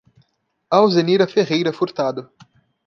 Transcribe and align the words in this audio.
Alzenira 0.77 1.27
Ferreira 1.27 1.71
Furtado 1.71 2.27